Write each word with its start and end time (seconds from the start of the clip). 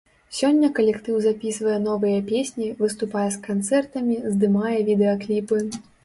Сёння 0.35 0.67
калектыў 0.77 1.17
запісвае 1.25 1.75
новыя 1.87 2.21
песні, 2.31 2.69
выступае 2.79 3.25
з 3.35 3.41
канцэртамі, 3.49 4.17
здымае 4.37 4.73
відэакліпы. 4.89 5.61